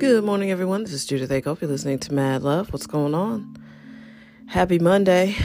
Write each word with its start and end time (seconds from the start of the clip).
Good 0.00 0.24
morning, 0.24 0.50
everyone. 0.50 0.84
This 0.84 0.94
is 0.94 1.04
Judith 1.04 1.44
Hope 1.44 1.60
You're 1.60 1.68
listening 1.68 1.98
to 1.98 2.14
Mad 2.14 2.42
Love. 2.42 2.72
What's 2.72 2.86
going 2.86 3.14
on? 3.14 3.62
Happy 4.46 4.78
Monday. 4.78 5.36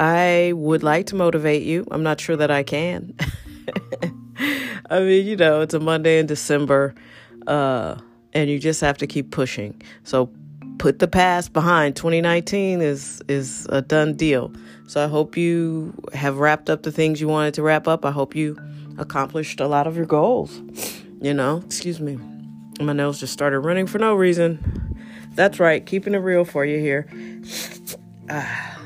I 0.00 0.52
would 0.56 0.82
like 0.82 1.06
to 1.06 1.14
motivate 1.14 1.62
you. 1.62 1.86
I'm 1.92 2.02
not 2.02 2.20
sure 2.20 2.34
that 2.34 2.50
I 2.50 2.64
can. 2.64 3.14
I 4.90 4.98
mean, 4.98 5.28
you 5.28 5.36
know, 5.36 5.60
it's 5.60 5.74
a 5.74 5.78
Monday 5.78 6.18
in 6.18 6.26
December, 6.26 6.92
uh, 7.46 8.00
and 8.32 8.50
you 8.50 8.58
just 8.58 8.80
have 8.80 8.98
to 8.98 9.06
keep 9.06 9.30
pushing. 9.30 9.80
So 10.02 10.28
put 10.78 10.98
the 10.98 11.06
past 11.06 11.52
behind. 11.52 11.94
2019 11.94 12.82
is 12.82 13.22
is 13.28 13.68
a 13.70 13.80
done 13.80 14.14
deal. 14.14 14.52
So 14.88 15.04
I 15.04 15.06
hope 15.06 15.36
you 15.36 15.94
have 16.14 16.38
wrapped 16.38 16.68
up 16.68 16.82
the 16.82 16.90
things 16.90 17.20
you 17.20 17.28
wanted 17.28 17.54
to 17.54 17.62
wrap 17.62 17.86
up. 17.86 18.04
I 18.04 18.10
hope 18.10 18.34
you 18.34 18.58
accomplished 18.98 19.60
a 19.60 19.68
lot 19.68 19.86
of 19.86 19.96
your 19.96 20.06
goals. 20.06 20.60
You 21.22 21.32
know, 21.32 21.62
excuse 21.64 22.00
me. 22.00 22.18
My 22.80 22.92
nose 22.92 23.20
just 23.20 23.32
started 23.32 23.60
running 23.60 23.86
for 23.86 23.98
no 23.98 24.14
reason. 24.14 24.98
That's 25.34 25.60
right, 25.60 25.84
keeping 25.84 26.14
it 26.14 26.18
real 26.18 26.44
for 26.44 26.64
you 26.64 26.78
here. 26.78 27.08
Ah. 28.32 28.80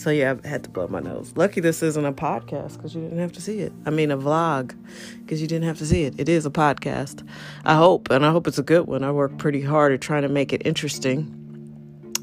So 0.00 0.08
yeah, 0.08 0.34
I 0.42 0.48
had 0.48 0.64
to 0.64 0.70
blow 0.70 0.88
my 0.88 1.00
nose. 1.00 1.34
Lucky 1.36 1.60
this 1.60 1.82
isn't 1.82 2.06
a 2.06 2.12
podcast 2.12 2.78
because 2.78 2.94
you 2.94 3.02
didn't 3.02 3.18
have 3.18 3.32
to 3.32 3.42
see 3.42 3.60
it. 3.60 3.70
I 3.84 3.90
mean, 3.90 4.10
a 4.10 4.16
vlog 4.16 4.74
because 5.18 5.42
you 5.42 5.46
didn't 5.46 5.66
have 5.66 5.76
to 5.76 5.84
see 5.84 6.04
it. 6.04 6.14
It 6.16 6.26
is 6.26 6.46
a 6.46 6.50
podcast. 6.50 7.22
I 7.66 7.74
hope, 7.74 8.10
and 8.10 8.24
I 8.24 8.30
hope 8.30 8.46
it's 8.46 8.56
a 8.56 8.62
good 8.62 8.86
one. 8.86 9.04
I 9.04 9.12
work 9.12 9.36
pretty 9.36 9.60
hard 9.60 9.92
at 9.92 10.00
trying 10.00 10.22
to 10.22 10.30
make 10.30 10.54
it 10.54 10.62
interesting. 10.64 11.36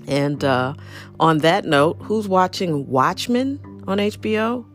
And 0.07 0.43
uh, 0.43 0.73
on 1.19 1.37
that 1.39 1.65
note, 1.65 1.97
who's 2.01 2.27
watching 2.27 2.87
Watchmen 2.87 3.59
on 3.87 3.99
HBO? 3.99 4.65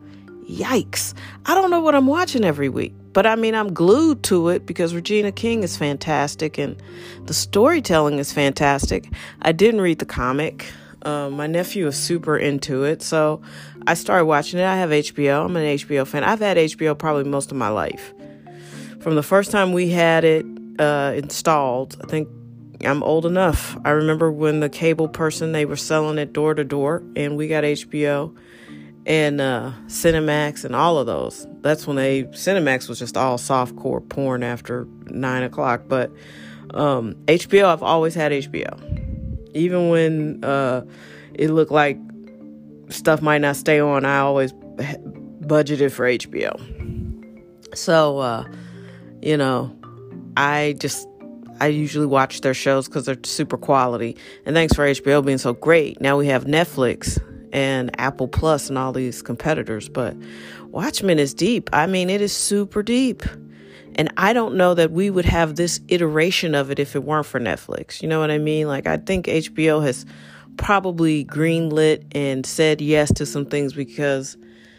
Yikes! 0.49 1.13
I 1.45 1.55
don't 1.55 1.71
know 1.71 1.81
what 1.81 1.95
I'm 1.95 2.07
watching 2.07 2.45
every 2.45 2.69
week. 2.69 2.93
But 3.13 3.27
I 3.27 3.35
mean, 3.35 3.53
I'm 3.53 3.73
glued 3.73 4.23
to 4.23 4.49
it 4.49 4.65
because 4.65 4.95
Regina 4.95 5.31
King 5.31 5.63
is 5.63 5.77
fantastic 5.77 6.57
and 6.57 6.75
the 7.25 7.33
storytelling 7.33 8.17
is 8.17 8.33
fantastic. 8.33 9.11
I 9.41 9.51
didn't 9.51 9.81
read 9.81 9.99
the 9.99 10.05
comic. 10.05 10.65
Um, 11.03 11.33
my 11.33 11.47
nephew 11.47 11.85
is 11.87 11.97
super 11.97 12.37
into 12.37 12.83
it, 12.85 13.01
so 13.01 13.41
I 13.85 13.93
started 13.93 14.25
watching 14.25 14.59
it. 14.59 14.65
I 14.65 14.77
have 14.77 14.89
HBO. 14.89 15.45
I'm 15.45 15.55
an 15.55 15.77
HBO 15.77 16.07
fan. 16.07 16.23
I've 16.23 16.39
had 16.39 16.57
HBO 16.57 16.97
probably 16.97 17.25
most 17.25 17.51
of 17.51 17.57
my 17.57 17.69
life. 17.69 18.13
From 19.01 19.15
the 19.15 19.23
first 19.23 19.51
time 19.51 19.73
we 19.73 19.89
had 19.89 20.23
it 20.23 20.45
uh, 20.79 21.13
installed, 21.15 21.97
I 22.01 22.07
think 22.07 22.29
I'm 22.81 23.03
old 23.03 23.25
enough. 23.25 23.77
I 23.85 23.91
remember 23.91 24.31
when 24.31 24.61
the 24.61 24.69
cable 24.69 25.09
person 25.09 25.51
they 25.51 25.65
were 25.65 25.75
selling 25.75 26.17
it 26.17 26.33
door 26.33 26.53
to 26.53 26.63
door, 26.63 27.03
and 27.15 27.37
we 27.37 27.47
got 27.47 27.63
HBO 27.63 28.33
and 29.05 29.41
uh, 29.41 29.71
Cinemax 29.87 30.63
and 30.63 30.75
all 30.75 30.97
of 30.97 31.05
those. 31.05 31.47
That's 31.61 31.85
when 31.85 31.95
they 31.95 32.23
Cinemax 32.25 32.87
was 32.87 32.99
just 32.99 33.17
all 33.17 33.37
soft 33.37 33.75
core 33.75 34.01
porn 34.01 34.43
after 34.43 34.87
nine 35.07 35.43
o'clock. 35.43 35.83
But 35.87 36.11
um, 36.73 37.15
HBO, 37.25 37.65
I've 37.65 37.83
always 37.83 38.15
had 38.15 38.31
HBO, 38.31 39.51
even 39.53 39.89
when 39.89 40.43
uh, 40.43 40.85
it 41.33 41.49
looked 41.49 41.71
like 41.71 41.97
stuff 42.89 43.21
might 43.21 43.39
not 43.39 43.55
stay 43.55 43.79
on. 43.79 44.05
I 44.05 44.19
always 44.19 44.53
budgeted 44.53 45.91
for 45.91 46.05
HBO. 46.05 46.57
So, 47.75 48.19
uh, 48.19 48.45
you 49.21 49.35
know, 49.35 49.75
I 50.37 50.75
just 50.79 51.07
I 51.59 51.67
usually 51.67 52.05
watch 52.05 52.41
their 52.41 52.53
shows 52.53 52.87
because 52.87 53.05
they're 53.05 53.17
super 53.23 53.57
quality. 53.57 54.15
And 54.45 54.55
thanks 54.55 54.73
for 54.73 54.85
HBO 54.85 55.25
being 55.25 55.37
so 55.37 55.53
great. 55.53 55.99
Now 56.01 56.17
we 56.17 56.27
have 56.27 56.45
Netflix 56.45 57.19
and 57.53 57.97
Apple 58.01 58.27
Plus 58.27 58.67
and 58.67 58.77
all 58.77 58.91
these 58.91 59.21
competitors, 59.21 59.87
but 59.87 60.17
Watchmen 60.65 61.19
is 61.19 61.33
deep. 61.33 61.69
I 61.71 61.85
mean, 61.85 62.09
it 62.09 62.19
is 62.19 62.35
super 62.35 62.83
deep. 62.83 63.23
And 63.95 64.11
I 64.17 64.33
don't 64.33 64.55
know 64.55 64.73
that 64.73 64.91
we 64.91 65.11
would 65.11 65.25
have 65.25 65.55
this 65.55 65.79
iteration 65.87 66.55
of 66.55 66.71
it 66.71 66.79
if 66.79 66.95
it 66.95 67.03
weren't 67.03 67.27
for 67.27 67.39
Netflix. 67.39 68.01
You 68.01 68.09
know 68.09 68.19
what 68.19 68.31
I 68.31 68.39
mean? 68.39 68.67
Like, 68.67 68.87
I 68.87 68.97
think 68.97 69.27
HBO 69.27 69.83
has 69.83 70.03
probably 70.57 71.23
greenlit 71.25 72.03
and 72.15 72.43
said 72.43 72.81
yes 72.81 73.13
to 73.13 73.25
some 73.27 73.45
things 73.45 73.73
because 73.73 74.35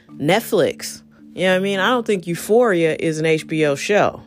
Netflix. 0.09 1.03
You 1.33 1.45
know 1.45 1.53
what 1.53 1.57
I 1.57 1.61
mean? 1.61 1.79
I 1.79 1.91
don't 1.91 2.05
think 2.05 2.27
Euphoria 2.27 2.97
is 2.99 3.21
an 3.21 3.25
HBO 3.25 3.79
show. 3.79 4.21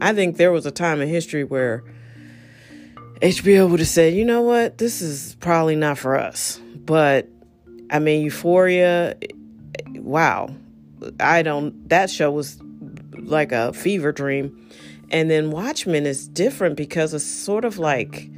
I 0.00 0.12
think 0.12 0.36
there 0.36 0.52
was 0.52 0.66
a 0.66 0.70
time 0.70 1.00
in 1.00 1.08
history 1.08 1.44
where 1.44 1.82
HBO 3.22 3.70
would 3.70 3.80
have 3.80 3.88
said, 3.88 4.12
you 4.12 4.24
know 4.26 4.42
what, 4.42 4.76
this 4.76 5.00
is 5.00 5.36
probably 5.40 5.76
not 5.76 5.96
for 5.96 6.18
us. 6.18 6.60
But 6.74 7.28
I 7.90 7.98
mean, 7.98 8.22
Euphoria, 8.22 9.16
wow. 9.94 10.54
I 11.20 11.42
don't, 11.42 11.88
that 11.88 12.10
show 12.10 12.30
was 12.30 12.60
like 13.18 13.52
a 13.52 13.72
fever 13.72 14.12
dream. 14.12 14.60
And 15.10 15.30
then 15.30 15.50
Watchmen 15.50 16.06
is 16.06 16.26
different 16.28 16.76
because 16.76 17.14
it's 17.14 17.24
sort 17.24 17.64
of 17.64 17.78
like, 17.78 18.28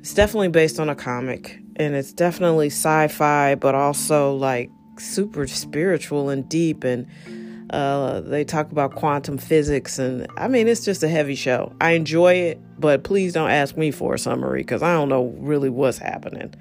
it's 0.00 0.14
definitely 0.14 0.48
based 0.48 0.78
on 0.78 0.88
a 0.88 0.94
comic 0.94 1.58
and 1.76 1.94
it's 1.94 2.12
definitely 2.12 2.66
sci 2.66 3.08
fi, 3.08 3.54
but 3.54 3.74
also 3.74 4.34
like 4.34 4.70
super 4.98 5.46
spiritual 5.46 6.28
and 6.28 6.48
deep. 6.48 6.84
And 6.84 7.06
uh, 7.70 8.20
they 8.20 8.44
talk 8.44 8.70
about 8.70 8.94
quantum 8.94 9.38
physics. 9.38 9.98
And 9.98 10.26
I 10.36 10.48
mean, 10.48 10.68
it's 10.68 10.84
just 10.84 11.02
a 11.02 11.08
heavy 11.08 11.34
show. 11.34 11.72
I 11.80 11.92
enjoy 11.92 12.34
it, 12.34 12.60
but 12.78 13.04
please 13.04 13.32
don't 13.32 13.50
ask 13.50 13.76
me 13.76 13.90
for 13.90 14.14
a 14.14 14.18
summary 14.18 14.60
because 14.60 14.82
I 14.82 14.92
don't 14.92 15.08
know 15.08 15.34
really 15.38 15.70
what's 15.70 15.98
happening. 15.98 16.54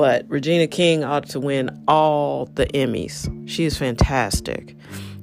But 0.00 0.24
Regina 0.30 0.66
King 0.66 1.04
ought 1.04 1.28
to 1.28 1.38
win 1.38 1.68
all 1.86 2.46
the 2.46 2.64
Emmys. 2.68 3.28
She 3.46 3.66
is 3.66 3.76
fantastic. 3.76 4.74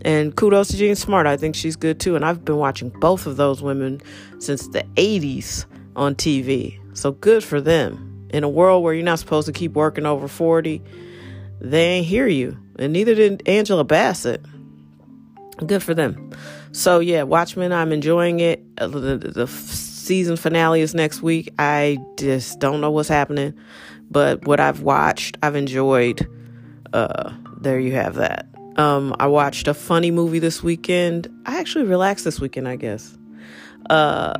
And 0.02 0.36
kudos 0.36 0.68
to 0.68 0.78
Jean 0.78 0.96
Smart. 0.96 1.26
I 1.26 1.36
think 1.36 1.56
she's 1.56 1.76
good 1.76 2.00
too. 2.00 2.16
And 2.16 2.24
I've 2.24 2.46
been 2.46 2.58
watching 2.58 2.90
both 2.90 3.26
of 3.26 3.38
those 3.38 3.64
women 3.64 4.02
since 4.38 4.68
the 4.68 4.84
80s 4.94 5.66
on 5.96 6.14
TV. 6.14 6.80
So 6.96 7.12
good 7.14 7.44
for 7.44 7.60
them. 7.60 8.28
In 8.30 8.44
a 8.44 8.50
world 8.50 8.84
where 8.84 8.94
you're 8.94 9.04
not 9.04 9.18
supposed 9.18 9.48
to 9.48 9.52
keep 9.52 9.74
working 9.74 10.06
over 10.06 10.28
40, 10.28 10.84
they 11.60 11.84
ain't 11.84 12.06
hear 12.06 12.28
you. 12.28 12.56
And 12.78 12.94
neither 12.94 13.16
did 13.16 13.42
Angela 13.48 13.84
Bassett. 13.84 14.46
Good 15.66 15.82
for 15.82 15.96
them. 15.96 16.30
So 16.72 17.00
yeah, 17.00 17.24
Watchmen, 17.24 17.74
I'm 17.74 17.92
enjoying 17.92 18.42
it. 18.42 18.64
Uh, 18.78 18.90
the, 18.90 19.18
the, 19.18 19.32
the 19.32 19.48
season 20.08 20.38
finale 20.38 20.82
is 20.82 20.96
next 20.96 21.22
week. 21.22 21.54
I 21.60 21.98
just 22.18 22.60
don't 22.60 22.82
know 22.82 22.90
what's 22.90 23.10
happening. 23.10 23.54
But 24.10 24.48
what 24.48 24.60
I've 24.60 24.82
watched, 24.82 25.38
I've 25.44 25.56
enjoyed. 25.56 26.28
Uh, 26.94 27.34
there 27.60 27.80
you 27.80 27.92
have 27.94 28.16
that. 28.16 28.48
Um, 28.78 29.16
I 29.20 29.28
watched 29.28 29.68
a 29.68 29.74
funny 29.74 30.12
movie 30.12 30.40
this 30.40 30.64
weekend. 30.64 31.28
I 31.46 31.60
actually 31.60 31.86
relaxed 31.86 32.24
this 32.24 32.40
weekend, 32.40 32.68
I 32.68 32.78
guess. 32.78 33.18
Uh, 33.90 34.38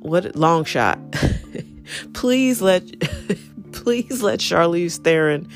what 0.00 0.34
long 0.34 0.64
shot? 0.64 0.98
please 2.14 2.60
let, 2.60 2.82
please 3.72 4.22
let 4.22 4.40
Charlize 4.40 4.98
Theron 4.98 5.48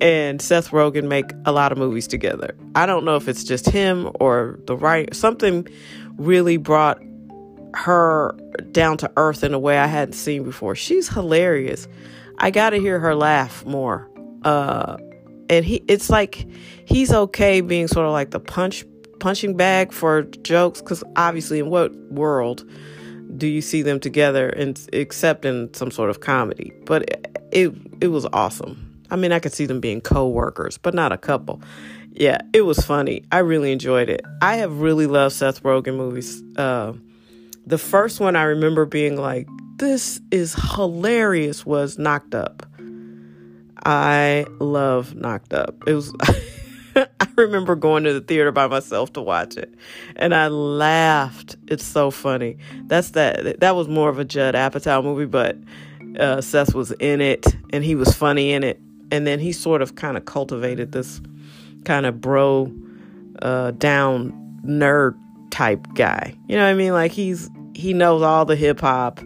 and 0.00 0.42
Seth 0.42 0.70
Rogen 0.70 1.04
make 1.04 1.30
a 1.44 1.52
lot 1.52 1.70
of 1.70 1.78
movies 1.78 2.08
together. 2.08 2.56
I 2.74 2.86
don't 2.86 3.04
know 3.04 3.16
if 3.16 3.28
it's 3.28 3.44
just 3.44 3.66
him 3.66 4.10
or 4.18 4.58
the 4.66 4.76
right 4.76 5.14
something 5.14 5.68
really 6.16 6.56
brought 6.56 7.00
her 7.74 8.36
down 8.72 8.96
to 8.98 9.10
earth 9.16 9.44
in 9.44 9.54
a 9.54 9.58
way 9.58 9.78
I 9.78 9.86
hadn't 9.86 10.14
seen 10.14 10.44
before. 10.44 10.74
She's 10.74 11.08
hilarious. 11.08 11.88
I 12.38 12.50
got 12.50 12.70
to 12.70 12.78
hear 12.78 12.98
her 12.98 13.14
laugh 13.14 13.64
more. 13.66 14.08
Uh, 14.44 14.96
and 15.50 15.64
he, 15.64 15.82
it's 15.88 16.10
like 16.10 16.46
he's 16.84 17.12
okay 17.12 17.60
being 17.60 17.88
sort 17.88 18.06
of 18.06 18.12
like 18.12 18.30
the 18.30 18.40
punch 18.40 18.84
punching 19.18 19.56
bag 19.56 19.92
for 19.92 20.22
jokes 20.22 20.80
because 20.80 21.02
obviously, 21.16 21.58
in 21.58 21.70
what 21.70 21.94
world 22.10 22.64
do 23.36 23.46
you 23.46 23.60
see 23.60 23.82
them 23.82 24.00
together, 24.00 24.48
and 24.50 24.80
except 24.92 25.44
in 25.44 25.72
some 25.74 25.90
sort 25.90 26.10
of 26.10 26.20
comedy? 26.20 26.72
But 26.84 27.02
it, 27.10 27.38
it 27.52 27.72
it 28.00 28.08
was 28.08 28.26
awesome. 28.32 28.84
I 29.10 29.16
mean, 29.16 29.32
I 29.32 29.38
could 29.38 29.52
see 29.52 29.66
them 29.66 29.80
being 29.80 30.00
co-workers, 30.02 30.76
but 30.76 30.92
not 30.94 31.12
a 31.12 31.18
couple. 31.18 31.62
Yeah, 32.12 32.38
it 32.52 32.62
was 32.62 32.78
funny. 32.84 33.24
I 33.32 33.38
really 33.38 33.72
enjoyed 33.72 34.10
it. 34.10 34.20
I 34.42 34.56
have 34.56 34.80
really 34.80 35.06
loved 35.06 35.34
Seth 35.34 35.62
Rogen 35.62 35.96
movies. 35.96 36.42
Uh, 36.56 36.92
the 37.68 37.78
first 37.78 38.18
one 38.18 38.34
I 38.34 38.44
remember 38.44 38.86
being 38.86 39.16
like, 39.16 39.46
this 39.76 40.20
is 40.30 40.54
hilarious 40.54 41.66
was 41.66 41.98
Knocked 41.98 42.34
Up. 42.34 42.66
I 43.84 44.46
love 44.58 45.14
Knocked 45.14 45.52
Up. 45.52 45.84
It 45.86 45.92
was 45.92 46.14
I 46.96 47.28
remember 47.36 47.76
going 47.76 48.04
to 48.04 48.12
the 48.14 48.22
theater 48.22 48.50
by 48.52 48.66
myself 48.68 49.12
to 49.12 49.22
watch 49.22 49.58
it 49.58 49.72
and 50.16 50.34
I 50.34 50.48
laughed. 50.48 51.56
It's 51.66 51.84
so 51.84 52.10
funny. 52.10 52.56
That's 52.84 53.10
that 53.10 53.60
that 53.60 53.76
was 53.76 53.86
more 53.86 54.08
of 54.08 54.18
a 54.18 54.24
Judd 54.24 54.54
Apatow 54.54 55.04
movie, 55.04 55.26
but 55.26 55.58
uh, 56.18 56.40
Seth 56.40 56.74
was 56.74 56.92
in 56.92 57.20
it 57.20 57.46
and 57.70 57.84
he 57.84 57.94
was 57.94 58.14
funny 58.14 58.52
in 58.52 58.64
it. 58.64 58.80
And 59.10 59.26
then 59.26 59.40
he 59.40 59.52
sort 59.52 59.82
of 59.82 59.94
kind 59.94 60.16
of 60.16 60.24
cultivated 60.24 60.92
this 60.92 61.20
kind 61.84 62.06
of 62.06 62.20
bro 62.20 62.72
uh, 63.42 63.72
down 63.72 64.32
nerd 64.64 65.16
type 65.50 65.86
guy. 65.94 66.34
You 66.46 66.56
know 66.56 66.64
what 66.64 66.70
I 66.70 66.74
mean? 66.74 66.92
Like 66.92 67.12
he's 67.12 67.50
he 67.78 67.92
knows 67.92 68.22
all 68.22 68.44
the 68.44 68.56
hip 68.56 68.80
hop 68.80 69.20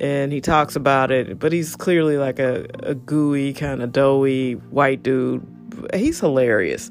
and 0.00 0.32
he 0.32 0.40
talks 0.40 0.74
about 0.74 1.10
it, 1.10 1.38
but 1.38 1.52
he's 1.52 1.76
clearly 1.76 2.16
like 2.16 2.38
a, 2.38 2.66
a 2.82 2.94
gooey, 2.94 3.52
kind 3.52 3.82
of 3.82 3.92
doughy 3.92 4.54
white 4.54 5.02
dude. 5.02 5.46
He's 5.92 6.18
hilarious. 6.18 6.90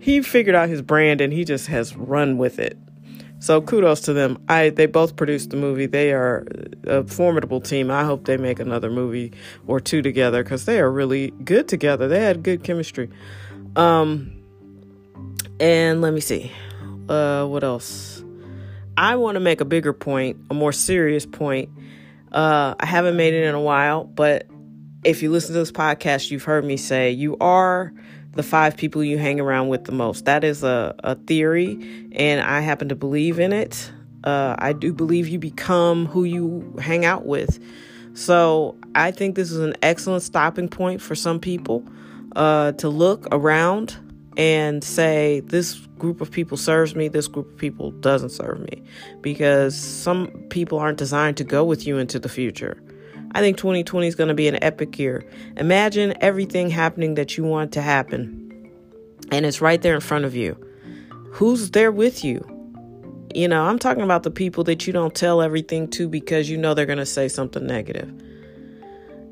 He 0.00 0.20
figured 0.20 0.54
out 0.54 0.68
his 0.68 0.82
brand 0.82 1.22
and 1.22 1.32
he 1.32 1.46
just 1.46 1.68
has 1.68 1.96
run 1.96 2.36
with 2.36 2.58
it. 2.58 2.76
So 3.38 3.62
kudos 3.62 4.02
to 4.02 4.12
them. 4.12 4.36
I 4.50 4.68
they 4.68 4.84
both 4.84 5.16
produced 5.16 5.48
the 5.48 5.56
movie. 5.56 5.86
They 5.86 6.12
are 6.12 6.46
a 6.84 7.04
formidable 7.04 7.62
team. 7.62 7.90
I 7.90 8.04
hope 8.04 8.26
they 8.26 8.36
make 8.36 8.60
another 8.60 8.90
movie 8.90 9.32
or 9.66 9.80
two 9.80 10.02
together 10.02 10.42
because 10.42 10.66
they 10.66 10.78
are 10.78 10.92
really 10.92 11.30
good 11.42 11.68
together. 11.68 12.06
They 12.06 12.20
had 12.20 12.42
good 12.42 12.64
chemistry. 12.64 13.08
Um, 13.76 14.42
and 15.58 16.02
let 16.02 16.12
me 16.12 16.20
see, 16.20 16.52
uh, 17.08 17.46
what 17.46 17.64
else? 17.64 18.22
I 19.00 19.16
want 19.16 19.36
to 19.36 19.40
make 19.40 19.62
a 19.62 19.64
bigger 19.64 19.94
point, 19.94 20.36
a 20.50 20.54
more 20.54 20.72
serious 20.72 21.24
point. 21.24 21.70
Uh, 22.30 22.74
I 22.78 22.84
haven't 22.84 23.16
made 23.16 23.32
it 23.32 23.44
in 23.44 23.54
a 23.54 23.60
while, 23.60 24.04
but 24.04 24.46
if 25.04 25.22
you 25.22 25.30
listen 25.30 25.54
to 25.54 25.58
this 25.58 25.72
podcast, 25.72 26.30
you've 26.30 26.44
heard 26.44 26.66
me 26.66 26.76
say 26.76 27.10
you 27.10 27.38
are 27.38 27.94
the 28.32 28.42
five 28.42 28.76
people 28.76 29.02
you 29.02 29.16
hang 29.16 29.40
around 29.40 29.68
with 29.68 29.84
the 29.84 29.92
most. 29.92 30.26
That 30.26 30.44
is 30.44 30.62
a, 30.62 30.94
a 31.02 31.14
theory, 31.14 32.10
and 32.12 32.42
I 32.42 32.60
happen 32.60 32.90
to 32.90 32.94
believe 32.94 33.40
in 33.40 33.54
it. 33.54 33.90
Uh, 34.22 34.54
I 34.58 34.74
do 34.74 34.92
believe 34.92 35.28
you 35.28 35.38
become 35.38 36.04
who 36.04 36.24
you 36.24 36.76
hang 36.78 37.06
out 37.06 37.24
with. 37.24 37.58
So 38.12 38.76
I 38.94 39.12
think 39.12 39.34
this 39.34 39.50
is 39.50 39.60
an 39.60 39.76
excellent 39.80 40.24
stopping 40.24 40.68
point 40.68 41.00
for 41.00 41.14
some 41.14 41.40
people 41.40 41.88
uh, 42.36 42.72
to 42.72 42.90
look 42.90 43.26
around 43.32 43.96
and 44.40 44.82
say, 44.82 45.40
this 45.40 45.74
group 45.98 46.22
of 46.22 46.30
people 46.30 46.56
serves 46.56 46.96
me, 46.96 47.08
this 47.08 47.28
group 47.28 47.46
of 47.46 47.58
people 47.58 47.90
doesn't 47.90 48.30
serve 48.30 48.58
me. 48.58 48.82
Because 49.20 49.76
some 49.76 50.28
people 50.48 50.78
aren't 50.78 50.96
designed 50.96 51.36
to 51.36 51.44
go 51.44 51.62
with 51.62 51.86
you 51.86 51.98
into 51.98 52.18
the 52.18 52.30
future. 52.30 52.82
I 53.32 53.40
think 53.40 53.58
2020 53.58 54.06
is 54.06 54.14
going 54.14 54.28
to 54.28 54.34
be 54.34 54.48
an 54.48 54.58
epic 54.64 54.98
year. 54.98 55.30
Imagine 55.58 56.14
everything 56.22 56.70
happening 56.70 57.16
that 57.16 57.36
you 57.36 57.44
want 57.44 57.72
to 57.72 57.82
happen, 57.82 58.72
and 59.30 59.44
it's 59.44 59.60
right 59.60 59.80
there 59.82 59.94
in 59.94 60.00
front 60.00 60.24
of 60.24 60.34
you. 60.34 60.56
Who's 61.32 61.72
there 61.72 61.92
with 61.92 62.24
you? 62.24 62.42
You 63.34 63.46
know, 63.46 63.64
I'm 63.64 63.78
talking 63.78 64.02
about 64.02 64.22
the 64.22 64.30
people 64.30 64.64
that 64.64 64.86
you 64.86 64.94
don't 64.94 65.14
tell 65.14 65.42
everything 65.42 65.86
to 65.90 66.08
because 66.08 66.48
you 66.48 66.56
know 66.56 66.72
they're 66.72 66.86
going 66.86 66.98
to 66.98 67.04
say 67.04 67.28
something 67.28 67.66
negative. 67.66 68.10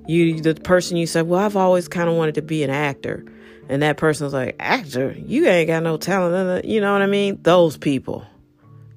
You, 0.07 0.39
the 0.43 0.55
person 0.55 0.99
you 0.99 1.07
said, 1.07 1.29
Well, 1.29 1.41
I've 1.41 1.57
always 1.57 1.89
kind 1.89 2.11
of 2.11 2.15
wanted 2.15 2.35
to 2.35 2.43
be 2.43 2.63
an 2.63 2.71
actor. 2.71 3.25
And 3.69 3.83
that 3.83 3.97
person's 3.97 4.33
like, 4.33 4.57
Actor? 4.59 5.15
You 5.19 5.47
ain't 5.47 5.69
got 5.69 5.83
no 5.83 5.97
talent. 5.97 6.65
You 6.65 6.81
know 6.81 6.93
what 6.93 7.03
I 7.03 7.07
mean? 7.07 7.39
Those 7.43 7.77
people. 7.77 8.27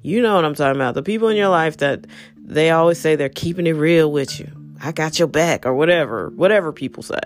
You 0.02 0.22
know 0.22 0.36
what 0.36 0.46
I'm 0.46 0.56
talking 0.56 0.80
about. 0.80 0.96
The 0.96 1.04
people 1.04 1.28
in 1.28 1.38
your 1.38 1.50
life 1.50 1.78
that 1.78 2.06
they 2.38 2.72
always 2.72 3.00
say 3.00 3.16
they're 3.16 3.30
keeping 3.30 3.68
it 3.68 3.74
real 3.74 4.12
with 4.12 4.40
you 4.40 4.50
I 4.84 4.92
got 4.92 5.20
your 5.20 5.28
back 5.28 5.66
or 5.66 5.74
whatever, 5.74 6.30
whatever 6.30 6.74
people 6.74 7.04
say. 7.04 7.20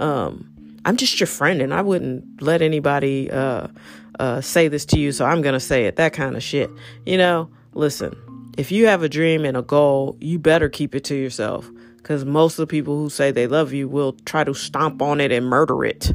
Um, 0.00 0.50
I'm 0.84 0.96
just 0.96 1.20
your 1.20 1.26
friend 1.26 1.60
and 1.60 1.74
I 1.74 1.82
wouldn't 1.82 2.40
let 2.40 2.62
anybody 2.62 3.30
uh, 3.30 3.68
uh, 4.18 4.40
say 4.40 4.68
this 4.68 4.86
to 4.86 4.98
you, 4.98 5.12
so 5.12 5.24
I'm 5.24 5.42
going 5.42 5.52
to 5.52 5.60
say 5.60 5.86
it. 5.86 5.96
That 5.96 6.12
kind 6.12 6.36
of 6.36 6.42
shit. 6.42 6.70
You 7.04 7.18
know, 7.18 7.50
listen, 7.74 8.16
if 8.56 8.72
you 8.72 8.86
have 8.86 9.02
a 9.02 9.08
dream 9.08 9.44
and 9.44 9.56
a 9.56 9.62
goal, 9.62 10.16
you 10.20 10.38
better 10.38 10.68
keep 10.68 10.94
it 10.94 11.04
to 11.04 11.14
yourself 11.14 11.68
because 11.98 12.24
most 12.24 12.58
of 12.58 12.62
the 12.62 12.66
people 12.70 12.96
who 12.96 13.10
say 13.10 13.30
they 13.30 13.46
love 13.46 13.72
you 13.72 13.88
will 13.88 14.12
try 14.24 14.44
to 14.44 14.54
stomp 14.54 15.02
on 15.02 15.20
it 15.20 15.32
and 15.32 15.46
murder 15.46 15.84
it. 15.84 16.12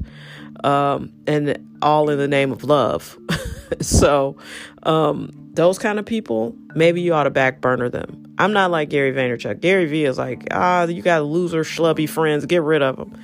Um, 0.64 1.12
and 1.26 1.78
all 1.82 2.10
in 2.10 2.18
the 2.18 2.28
name 2.28 2.52
of 2.52 2.64
love. 2.64 3.18
so, 3.82 4.38
um, 4.84 5.32
those 5.54 5.78
kind 5.80 6.00
of 6.00 6.06
people, 6.06 6.56
maybe 6.76 7.02
you 7.02 7.14
ought 7.14 7.24
to 7.24 7.30
back 7.30 7.62
burner 7.62 7.90
them. 7.90 8.34
I'm 8.38 8.54
not 8.54 8.72
like 8.72 8.90
Gary 8.90 9.12
Vaynerchuk. 9.12 9.60
Gary 9.60 9.86
Vee 9.86 10.06
is 10.06 10.18
like, 10.18 10.48
ah, 10.52 10.86
you 10.86 11.02
got 11.02 11.24
loser, 11.24 11.64
schlubby 11.64 12.08
friends, 12.08 12.46
get 12.46 12.62
rid 12.64 12.82
of 12.82 12.98
them. 12.98 13.18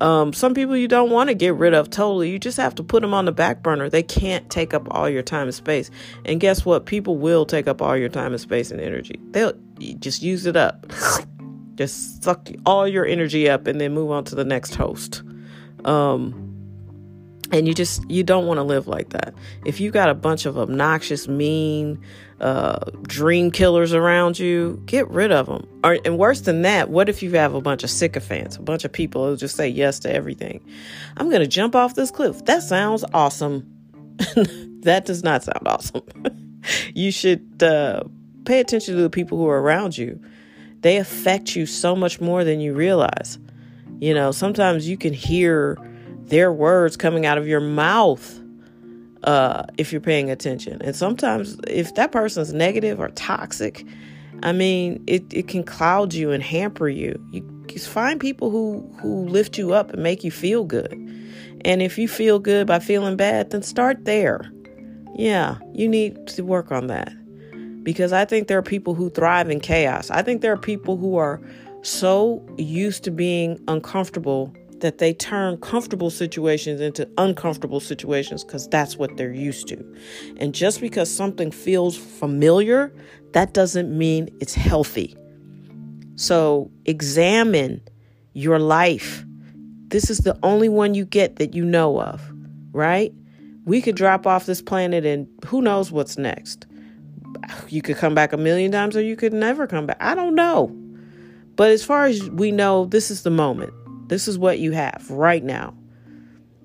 Um, 0.00 0.32
some 0.32 0.54
people 0.54 0.76
you 0.76 0.88
don't 0.88 1.10
want 1.10 1.28
to 1.28 1.34
get 1.34 1.54
rid 1.54 1.74
of 1.74 1.90
totally. 1.90 2.30
You 2.30 2.38
just 2.38 2.56
have 2.56 2.74
to 2.76 2.82
put 2.82 3.02
them 3.02 3.14
on 3.14 3.24
the 3.26 3.32
back 3.32 3.62
burner. 3.62 3.88
They 3.88 4.02
can't 4.02 4.48
take 4.50 4.74
up 4.74 4.86
all 4.90 5.08
your 5.08 5.22
time 5.22 5.46
and 5.46 5.54
space. 5.54 5.90
And 6.24 6.40
guess 6.40 6.64
what? 6.64 6.86
People 6.86 7.16
will 7.16 7.46
take 7.46 7.68
up 7.68 7.80
all 7.80 7.96
your 7.96 8.08
time 8.08 8.32
and 8.32 8.40
space 8.40 8.70
and 8.70 8.80
energy. 8.80 9.20
They'll 9.30 9.52
just 9.98 10.22
use 10.22 10.46
it 10.46 10.56
up. 10.56 10.86
just 11.74 12.22
suck 12.22 12.48
all 12.66 12.88
your 12.88 13.06
energy 13.06 13.48
up 13.48 13.66
and 13.66 13.80
then 13.80 13.92
move 13.94 14.10
on 14.10 14.24
to 14.24 14.34
the 14.34 14.44
next 14.44 14.74
host. 14.74 15.22
Um, 15.84 16.43
and 17.52 17.68
you 17.68 17.74
just 17.74 18.08
you 18.10 18.22
don't 18.22 18.46
want 18.46 18.58
to 18.58 18.62
live 18.62 18.86
like 18.88 19.10
that. 19.10 19.34
If 19.64 19.80
you 19.80 19.90
got 19.90 20.08
a 20.08 20.14
bunch 20.14 20.46
of 20.46 20.58
obnoxious 20.58 21.28
mean 21.28 22.00
uh, 22.40 22.90
dream 23.02 23.50
killers 23.50 23.94
around 23.94 24.38
you 24.38 24.82
get 24.86 25.08
rid 25.08 25.30
of 25.30 25.46
them 25.46 25.66
or, 25.84 25.98
and 26.04 26.18
worse 26.18 26.42
than 26.42 26.62
that 26.62 26.90
what 26.90 27.08
if 27.08 27.22
you 27.22 27.30
have 27.30 27.54
a 27.54 27.60
bunch 27.60 27.84
of 27.84 27.90
sycophants 27.90 28.56
a 28.56 28.62
bunch 28.62 28.84
of 28.84 28.92
people 28.92 29.28
who 29.28 29.36
just 29.36 29.56
say 29.56 29.68
yes 29.68 30.00
to 30.00 30.12
everything? 30.12 30.64
I'm 31.16 31.30
gonna 31.30 31.46
jump 31.46 31.74
off 31.74 31.94
this 31.94 32.10
cliff. 32.10 32.44
That 32.46 32.62
sounds 32.62 33.04
awesome. 33.12 33.70
That 34.84 35.06
does 35.06 35.24
not 35.24 35.42
sound 35.42 35.66
awesome. 35.66 36.02
You 36.94 37.10
should 37.10 37.62
uh, 37.62 38.04
pay 38.44 38.60
attention 38.60 38.96
to 38.96 39.02
the 39.02 39.10
people 39.10 39.36
who 39.38 39.48
are 39.48 39.60
around 39.60 39.96
you. 39.96 40.18
They 40.80 40.96
affect 40.98 41.56
you 41.56 41.64
so 41.66 41.96
much 41.96 42.20
more 42.22 42.44
than 42.44 42.60
you 42.60 42.74
realize. 42.74 43.38
You 43.98 44.12
know 44.12 44.30
sometimes 44.30 44.88
you 44.88 44.98
can 44.98 45.14
hear 45.14 45.78
their 46.26 46.52
words 46.52 46.96
coming 46.96 47.26
out 47.26 47.38
of 47.38 47.46
your 47.46 47.60
mouth 47.60 48.40
uh, 49.24 49.64
if 49.78 49.92
you're 49.92 50.00
paying 50.00 50.30
attention. 50.30 50.80
And 50.82 50.94
sometimes, 50.94 51.58
if 51.66 51.94
that 51.94 52.12
person's 52.12 52.52
negative 52.52 53.00
or 53.00 53.08
toxic, 53.10 53.84
I 54.42 54.52
mean, 54.52 55.02
it, 55.06 55.24
it 55.32 55.48
can 55.48 55.64
cloud 55.64 56.12
you 56.12 56.30
and 56.30 56.42
hamper 56.42 56.88
you. 56.88 57.18
You 57.32 57.42
find 57.78 58.20
people 58.20 58.50
who, 58.50 58.88
who 59.00 59.26
lift 59.26 59.58
you 59.58 59.72
up 59.72 59.92
and 59.92 60.02
make 60.02 60.22
you 60.22 60.30
feel 60.30 60.64
good. 60.64 60.92
And 61.64 61.80
if 61.80 61.98
you 61.98 62.06
feel 62.06 62.38
good 62.38 62.66
by 62.66 62.78
feeling 62.78 63.16
bad, 63.16 63.50
then 63.50 63.62
start 63.62 64.04
there. 64.04 64.50
Yeah, 65.14 65.56
you 65.72 65.88
need 65.88 66.26
to 66.28 66.42
work 66.42 66.70
on 66.70 66.88
that. 66.88 67.12
Because 67.82 68.12
I 68.12 68.24
think 68.24 68.48
there 68.48 68.58
are 68.58 68.62
people 68.62 68.94
who 68.94 69.10
thrive 69.10 69.50
in 69.50 69.60
chaos. 69.60 70.10
I 70.10 70.22
think 70.22 70.42
there 70.42 70.52
are 70.52 70.58
people 70.58 70.96
who 70.96 71.16
are 71.16 71.40
so 71.82 72.44
used 72.56 73.04
to 73.04 73.10
being 73.10 73.58
uncomfortable 73.68 74.54
that 74.84 74.98
they 74.98 75.14
turn 75.14 75.56
comfortable 75.56 76.10
situations 76.10 76.78
into 76.78 77.08
uncomfortable 77.16 77.80
situations 77.80 78.44
because 78.44 78.68
that's 78.68 78.98
what 78.98 79.16
they're 79.16 79.32
used 79.32 79.66
to. 79.66 79.82
And 80.36 80.54
just 80.54 80.78
because 80.78 81.10
something 81.10 81.50
feels 81.50 81.96
familiar, 81.96 82.92
that 83.32 83.54
doesn't 83.54 83.96
mean 83.96 84.28
it's 84.42 84.52
healthy. 84.52 85.16
So 86.16 86.70
examine 86.84 87.80
your 88.34 88.58
life. 88.58 89.24
This 89.88 90.10
is 90.10 90.18
the 90.18 90.38
only 90.42 90.68
one 90.68 90.92
you 90.92 91.06
get 91.06 91.36
that 91.36 91.54
you 91.54 91.64
know 91.64 91.98
of, 91.98 92.20
right? 92.72 93.10
We 93.64 93.80
could 93.80 93.96
drop 93.96 94.26
off 94.26 94.44
this 94.44 94.60
planet 94.60 95.06
and 95.06 95.26
who 95.46 95.62
knows 95.62 95.90
what's 95.90 96.18
next. 96.18 96.66
You 97.70 97.80
could 97.80 97.96
come 97.96 98.14
back 98.14 98.34
a 98.34 98.36
million 98.36 98.70
times 98.70 98.98
or 98.98 99.00
you 99.00 99.16
could 99.16 99.32
never 99.32 99.66
come 99.66 99.86
back. 99.86 99.96
I 100.00 100.14
don't 100.14 100.34
know. 100.34 100.76
But 101.56 101.70
as 101.70 101.82
far 101.82 102.04
as 102.04 102.28
we 102.28 102.52
know, 102.52 102.84
this 102.84 103.10
is 103.10 103.22
the 103.22 103.30
moment. 103.30 103.72
This 104.08 104.28
is 104.28 104.38
what 104.38 104.58
you 104.58 104.72
have 104.72 105.06
right 105.10 105.42
now. 105.42 105.74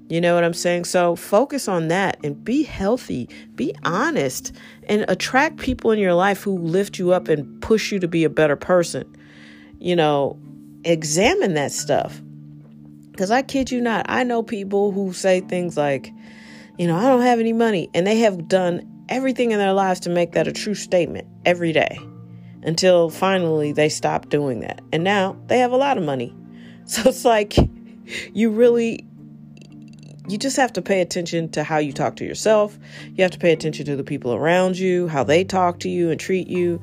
You 0.10 0.20
know 0.20 0.34
what 0.34 0.44
I'm 0.44 0.56
saying? 0.56 0.86
So 0.86 1.16
focus 1.16 1.68
on 1.68 1.88
that 1.90 2.18
and 2.24 2.44
be 2.44 2.64
healthy, 2.64 3.30
be 3.54 3.76
honest, 3.84 4.52
and 4.88 5.06
attract 5.08 5.58
people 5.58 5.92
in 5.92 6.00
your 6.00 6.16
life 6.16 6.42
who 6.42 6.58
lift 6.58 6.98
you 6.98 7.14
up 7.14 7.28
and 7.28 7.62
push 7.62 7.92
you 7.92 8.00
to 8.00 8.08
be 8.08 8.24
a 8.24 8.30
better 8.30 8.56
person. 8.56 9.06
You 9.78 9.96
know, 9.96 10.40
examine 10.84 11.54
that 11.54 11.72
stuff. 11.72 12.20
Because 13.12 13.30
I 13.30 13.44
kid 13.44 13.70
you 13.70 13.82
not, 13.82 14.08
I 14.10 14.24
know 14.24 14.42
people 14.42 14.92
who 14.92 15.14
say 15.14 15.42
things 15.42 15.78
like, 15.78 16.12
you 16.80 16.88
know, 16.88 16.96
I 16.96 17.04
don't 17.04 17.22
have 17.22 17.40
any 17.40 17.54
money. 17.54 17.90
And 17.94 18.08
they 18.08 18.18
have 18.20 18.48
done 18.48 18.82
everything 19.10 19.52
in 19.52 19.60
their 19.60 19.74
lives 19.74 20.00
to 20.02 20.10
make 20.10 20.32
that 20.32 20.48
a 20.48 20.52
true 20.52 20.76
statement 20.76 21.28
every 21.46 21.72
day 21.72 22.00
until 22.64 23.12
finally 23.12 23.74
they 23.74 23.90
stop 23.90 24.30
doing 24.30 24.62
that. 24.62 24.82
And 24.92 25.04
now 25.04 25.38
they 25.48 25.60
have 25.60 25.72
a 25.72 25.78
lot 25.78 26.00
of 26.00 26.04
money 26.04 26.36
so 26.90 27.10
it's 27.10 27.24
like 27.24 27.56
you 28.34 28.50
really 28.50 29.06
you 30.28 30.40
just 30.40 30.58
have 30.58 30.74
to 30.74 30.82
pay 30.82 31.02
attention 31.02 31.48
to 31.50 31.64
how 31.64 31.78
you 31.78 31.94
talk 31.94 32.16
to 32.16 32.26
yourself. 32.26 32.80
You 33.14 33.22
have 33.22 33.32
to 33.32 33.38
pay 33.38 33.52
attention 33.52 33.86
to 33.86 33.96
the 33.96 34.04
people 34.04 34.34
around 34.34 34.78
you, 34.78 35.08
how 35.08 35.24
they 35.24 35.44
talk 35.44 35.80
to 35.82 35.90
you 35.90 36.10
and 36.10 36.20
treat 36.20 36.48
you. 36.48 36.82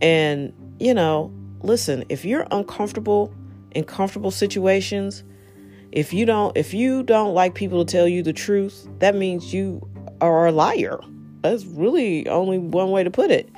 And, 0.00 0.52
you 0.80 0.92
know, 0.92 1.32
listen, 1.62 2.04
if 2.08 2.24
you're 2.24 2.48
uncomfortable 2.50 3.32
in 3.70 3.84
comfortable 3.84 4.32
situations, 4.32 5.22
if 5.92 6.12
you 6.12 6.26
don't 6.26 6.56
if 6.56 6.74
you 6.74 7.04
don't 7.04 7.32
like 7.32 7.54
people 7.54 7.84
to 7.84 7.92
tell 7.92 8.08
you 8.08 8.24
the 8.24 8.32
truth, 8.32 8.88
that 8.98 9.14
means 9.14 9.54
you 9.54 9.88
are 10.20 10.48
a 10.48 10.52
liar. 10.52 10.98
That's 11.42 11.64
really 11.64 12.28
only 12.28 12.58
one 12.58 12.90
way 12.90 13.04
to 13.04 13.10
put 13.10 13.30
it. 13.30 13.48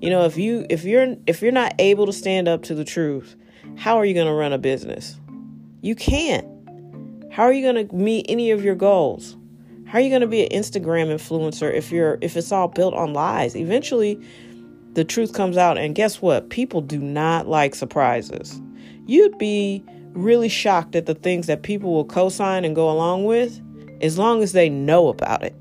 You 0.00 0.08
know, 0.08 0.24
if 0.24 0.38
you 0.38 0.64
if 0.70 0.84
you're 0.84 1.16
if 1.26 1.42
you're 1.42 1.52
not 1.52 1.74
able 1.78 2.06
to 2.06 2.12
stand 2.12 2.48
up 2.48 2.62
to 2.64 2.74
the 2.74 2.86
truth, 2.86 3.36
how 3.76 3.98
are 3.98 4.06
you 4.06 4.14
going 4.14 4.26
to 4.26 4.32
run 4.32 4.54
a 4.54 4.58
business? 4.58 5.18
You 5.82 5.96
can't. 5.96 6.46
How 7.32 7.42
are 7.42 7.52
you 7.52 7.60
going 7.60 7.88
to 7.88 7.94
meet 7.94 8.26
any 8.28 8.52
of 8.52 8.64
your 8.64 8.76
goals? 8.76 9.36
How 9.84 9.98
are 9.98 10.00
you 10.00 10.10
going 10.10 10.20
to 10.20 10.28
be 10.28 10.46
an 10.46 10.62
Instagram 10.62 11.08
influencer 11.08 11.74
if 11.74 11.90
you're 11.90 12.18
if 12.20 12.36
it's 12.36 12.52
all 12.52 12.68
built 12.68 12.94
on 12.94 13.12
lies? 13.12 13.56
Eventually, 13.56 14.18
the 14.92 15.04
truth 15.04 15.32
comes 15.32 15.56
out 15.56 15.78
and 15.78 15.94
guess 15.94 16.22
what? 16.22 16.50
People 16.50 16.82
do 16.82 16.98
not 16.98 17.48
like 17.48 17.74
surprises. 17.74 18.60
You'd 19.06 19.36
be 19.38 19.84
really 20.12 20.48
shocked 20.48 20.94
at 20.94 21.06
the 21.06 21.14
things 21.14 21.48
that 21.48 21.62
people 21.62 21.92
will 21.92 22.04
co-sign 22.04 22.64
and 22.64 22.76
go 22.76 22.88
along 22.88 23.24
with 23.24 23.60
as 24.00 24.16
long 24.18 24.40
as 24.42 24.52
they 24.52 24.68
know 24.68 25.08
about 25.08 25.42
it. 25.42 25.56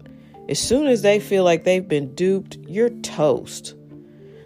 As 0.49 0.59
soon 0.59 0.85
as 0.85 1.01
they 1.01 1.19
feel 1.19 1.43
like 1.43 1.63
they've 1.63 1.87
been 1.87 2.13
duped, 2.13 2.57
you're 2.67 2.89
toast. 3.01 3.73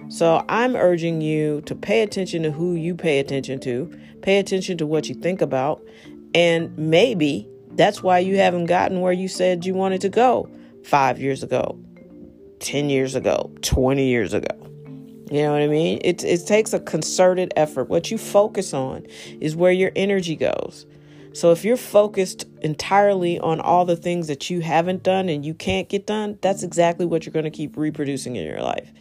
So 0.08 0.46
I'm 0.48 0.76
urging 0.76 1.20
you 1.20 1.62
to 1.62 1.76
pay 1.76 2.02
attention 2.02 2.44
to 2.44 2.52
who 2.52 2.76
you 2.76 2.96
pay 2.96 3.20
attention 3.20 3.60
to, 3.62 3.92
pay 4.26 4.40
attention 4.40 4.76
to 4.80 4.88
what 4.88 5.08
you 5.08 5.14
think 5.14 5.40
about, 5.40 5.86
and 6.34 6.76
maybe 6.76 7.48
that's 7.74 8.02
why 8.02 8.18
you 8.18 8.38
haven't 8.38 8.66
gotten 8.66 9.00
where 9.00 9.14
you 9.14 9.28
said 9.28 9.66
you 9.66 9.76
wanted 9.76 10.02
to 10.02 10.10
go 10.10 10.50
five 10.84 11.20
years 11.20 11.44
ago, 11.44 11.80
10 12.60 12.90
years 12.90 13.14
ago, 13.14 13.52
20 13.62 14.04
years 14.04 14.34
ago. 14.34 14.48
You 15.32 15.44
know 15.44 15.52
what 15.52 15.62
I 15.62 15.68
mean? 15.68 16.00
It, 16.04 16.24
it 16.24 16.46
takes 16.48 16.74
a 16.74 16.80
concerted 16.80 17.54
effort. 17.56 17.88
What 17.88 18.10
you 18.10 18.18
focus 18.18 18.74
on 18.74 19.06
is 19.42 19.56
where 19.56 19.72
your 19.72 19.92
energy 19.96 20.36
goes. 20.36 20.88
So 21.34 21.52
if 21.52 21.64
you're 21.64 21.78
focused 21.78 22.48
entirely 22.62 23.40
on 23.40 23.60
all 23.60 23.86
the 23.86 23.96
things 23.96 24.28
that 24.28 24.50
you 24.50 24.62
haven't 24.62 25.04
done 25.04 25.30
and 25.30 25.46
you 25.46 25.54
can't 25.54 25.88
get 25.88 26.08
done, 26.08 26.40
that's 26.42 26.64
exactly 26.64 27.06
what 27.06 27.26
you're 27.26 27.34
going 27.34 27.46
to 27.46 27.52
keep 27.52 27.78
reproducing 27.78 28.38
in 28.38 28.46
your 28.48 28.62
life. 28.62 28.92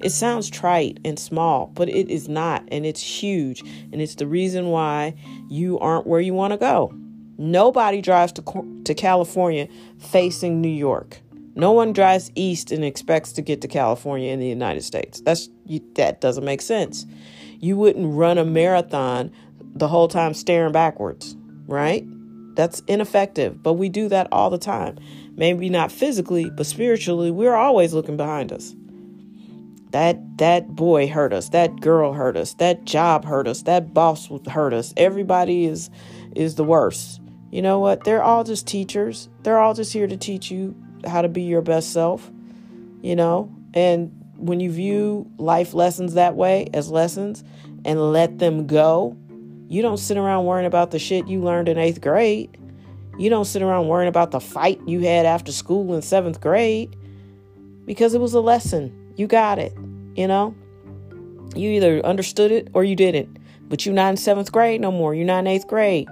It 0.00 0.10
sounds 0.10 0.50
trite 0.50 0.98
and 1.04 1.18
small, 1.18 1.70
but 1.74 1.88
it 1.88 2.10
is 2.10 2.28
not, 2.28 2.64
and 2.68 2.84
it's 2.84 3.00
huge, 3.00 3.60
and 3.92 4.00
it's 4.00 4.16
the 4.16 4.26
reason 4.26 4.68
why 4.68 5.14
you 5.48 5.78
aren't 5.78 6.06
where 6.06 6.20
you 6.20 6.34
want 6.34 6.52
to 6.52 6.58
go. 6.58 6.92
Nobody 7.38 8.00
drives 8.00 8.32
to 8.32 8.82
to 8.84 8.94
California 8.94 9.68
facing 9.98 10.60
New 10.60 10.68
York. 10.68 11.20
No 11.56 11.72
one 11.72 11.92
drives 11.92 12.32
east 12.34 12.72
and 12.72 12.84
expects 12.84 13.32
to 13.32 13.42
get 13.42 13.60
to 13.60 13.68
California 13.68 14.32
in 14.32 14.40
the 14.40 14.48
United 14.48 14.82
States. 14.82 15.20
That's 15.20 15.48
that 15.94 16.20
doesn't 16.20 16.44
make 16.44 16.60
sense. 16.60 17.06
You 17.60 17.76
wouldn't 17.76 18.14
run 18.14 18.38
a 18.38 18.44
marathon 18.44 19.32
the 19.60 19.88
whole 19.88 20.08
time 20.08 20.34
staring 20.34 20.72
backwards, 20.72 21.36
right? 21.66 22.04
That's 22.56 22.80
ineffective, 22.86 23.62
but 23.62 23.74
we 23.74 23.88
do 23.88 24.08
that 24.08 24.28
all 24.30 24.50
the 24.50 24.58
time. 24.58 24.98
Maybe 25.36 25.68
not 25.68 25.90
physically, 25.90 26.50
but 26.50 26.66
spiritually, 26.66 27.30
we're 27.30 27.54
always 27.54 27.92
looking 27.92 28.16
behind 28.16 28.52
us. 28.52 28.74
That 29.94 30.38
that 30.38 30.74
boy 30.74 31.06
hurt 31.06 31.32
us, 31.32 31.50
that 31.50 31.80
girl 31.80 32.14
hurt 32.14 32.36
us, 32.36 32.54
that 32.54 32.84
job 32.84 33.24
hurt 33.24 33.46
us, 33.46 33.62
that 33.62 33.94
boss 33.94 34.28
hurt 34.48 34.72
us. 34.72 34.92
Everybody 34.96 35.66
is 35.66 35.88
is 36.34 36.56
the 36.56 36.64
worst. 36.64 37.20
You 37.52 37.62
know 37.62 37.78
what? 37.78 38.02
They're 38.02 38.20
all 38.20 38.42
just 38.42 38.66
teachers. 38.66 39.28
They're 39.44 39.60
all 39.60 39.72
just 39.72 39.92
here 39.92 40.08
to 40.08 40.16
teach 40.16 40.50
you 40.50 40.74
how 41.06 41.22
to 41.22 41.28
be 41.28 41.42
your 41.42 41.62
best 41.62 41.92
self, 41.92 42.28
you 43.02 43.14
know? 43.14 43.54
And 43.72 44.10
when 44.36 44.58
you 44.58 44.72
view 44.72 45.30
life 45.38 45.74
lessons 45.74 46.14
that 46.14 46.34
way 46.34 46.68
as 46.74 46.90
lessons 46.90 47.44
and 47.84 48.10
let 48.12 48.40
them 48.40 48.66
go, 48.66 49.16
you 49.68 49.80
don't 49.80 49.98
sit 49.98 50.16
around 50.16 50.44
worrying 50.44 50.66
about 50.66 50.90
the 50.90 50.98
shit 50.98 51.28
you 51.28 51.40
learned 51.40 51.68
in 51.68 51.78
eighth 51.78 52.00
grade. 52.00 52.58
You 53.16 53.30
don't 53.30 53.44
sit 53.44 53.62
around 53.62 53.86
worrying 53.86 54.08
about 54.08 54.32
the 54.32 54.40
fight 54.40 54.80
you 54.88 55.02
had 55.02 55.24
after 55.24 55.52
school 55.52 55.94
in 55.94 56.02
seventh 56.02 56.40
grade 56.40 56.96
because 57.84 58.12
it 58.12 58.20
was 58.20 58.34
a 58.34 58.40
lesson. 58.40 59.03
You 59.16 59.26
got 59.26 59.58
it, 59.58 59.72
you 60.16 60.26
know? 60.26 60.54
You 61.54 61.70
either 61.70 62.04
understood 62.04 62.50
it 62.50 62.68
or 62.72 62.84
you 62.84 62.96
didn't. 62.96 63.38
But 63.68 63.86
you're 63.86 63.94
not 63.94 64.10
in 64.10 64.16
seventh 64.16 64.52
grade 64.52 64.80
no 64.80 64.90
more. 64.90 65.14
You're 65.14 65.26
not 65.26 65.40
in 65.40 65.46
eighth 65.46 65.66
grade. 65.66 66.08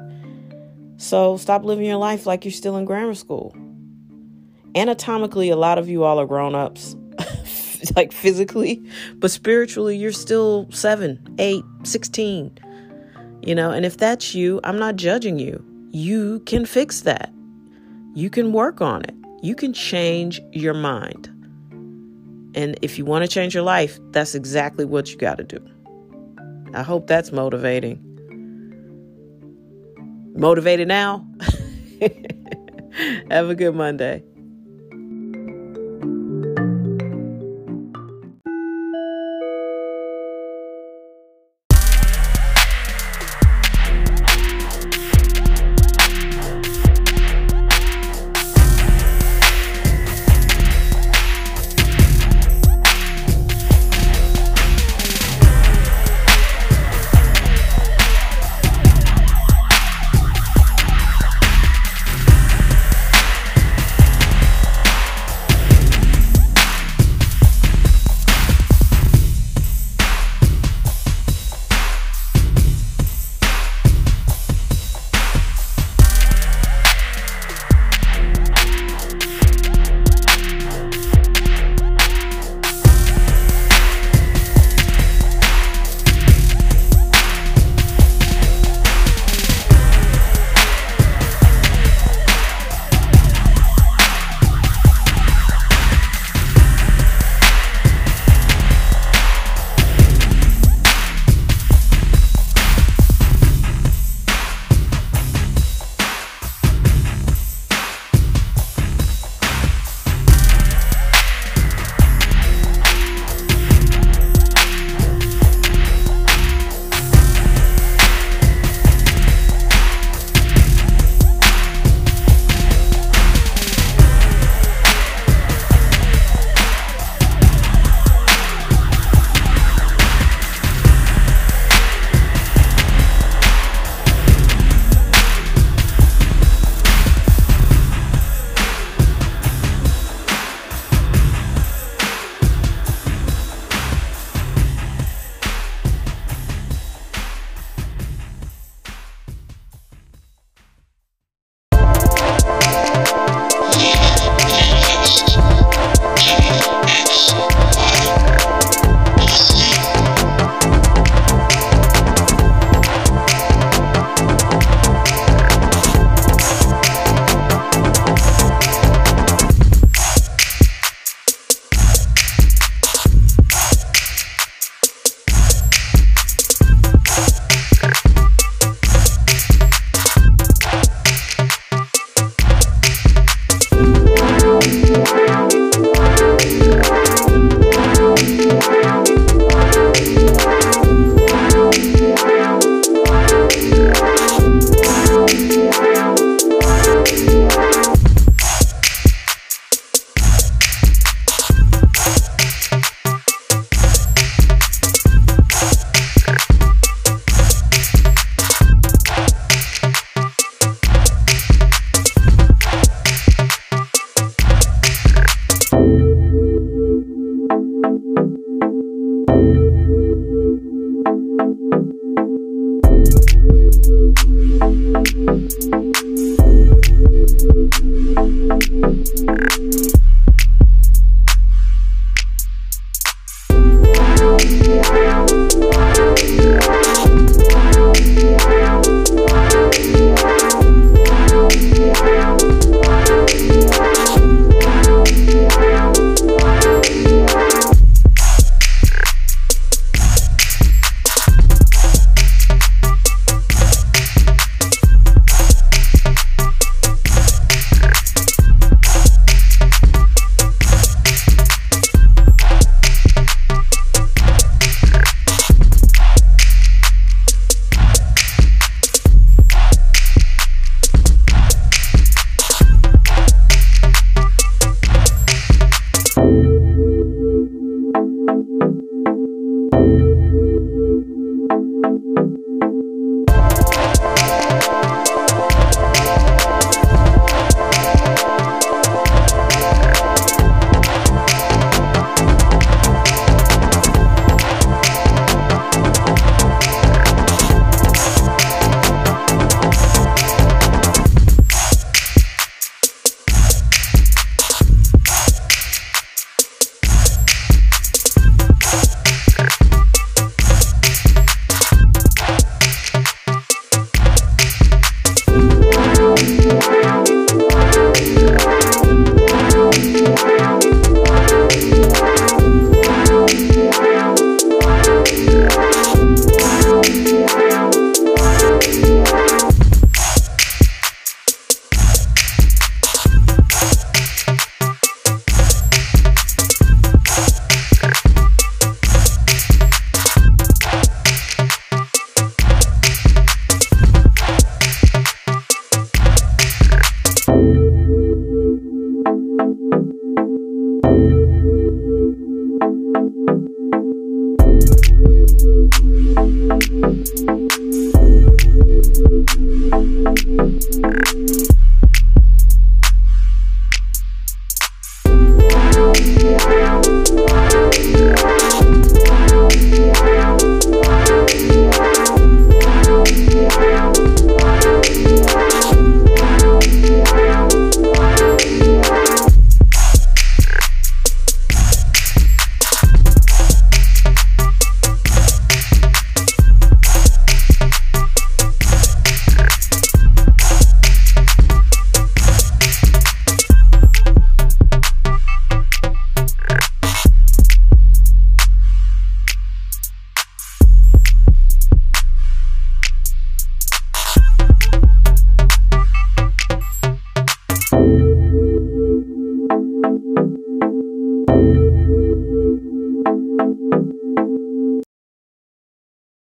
So 0.96 1.36
stop 1.36 1.64
living 1.64 1.84
your 1.84 1.96
life 1.96 2.26
like 2.26 2.44
you're 2.44 2.52
still 2.52 2.76
in 2.76 2.84
grammar 2.84 3.14
school. 3.14 3.54
Anatomically, 4.74 5.50
a 5.50 5.56
lot 5.56 5.78
of 5.78 5.88
you 5.88 6.04
all 6.04 6.18
are 6.18 6.26
grown 6.26 6.54
ups, 6.54 6.96
like 7.96 8.12
physically, 8.12 8.82
but 9.16 9.30
spiritually, 9.30 9.96
you're 9.96 10.12
still 10.12 10.66
seven, 10.70 11.18
eight, 11.38 11.64
16. 11.82 12.58
You 13.42 13.54
know, 13.54 13.70
and 13.70 13.84
if 13.84 13.98
that's 13.98 14.34
you, 14.34 14.60
I'm 14.62 14.78
not 14.78 14.96
judging 14.96 15.38
you. 15.38 15.62
You 15.90 16.40
can 16.46 16.64
fix 16.64 17.02
that. 17.02 17.32
You 18.14 18.30
can 18.30 18.52
work 18.52 18.80
on 18.80 19.02
it. 19.02 19.14
You 19.42 19.54
can 19.54 19.72
change 19.72 20.40
your 20.52 20.74
mind. 20.74 21.31
And 22.54 22.78
if 22.82 22.98
you 22.98 23.04
want 23.04 23.24
to 23.24 23.28
change 23.28 23.54
your 23.54 23.62
life, 23.62 23.98
that's 24.10 24.34
exactly 24.34 24.84
what 24.84 25.10
you 25.10 25.16
got 25.16 25.38
to 25.38 25.44
do. 25.44 25.58
I 26.74 26.82
hope 26.82 27.06
that's 27.06 27.32
motivating. 27.32 28.00
Motivated 30.34 30.88
now? 30.88 31.26
Have 33.30 33.48
a 33.48 33.54
good 33.54 33.74
Monday. 33.74 34.22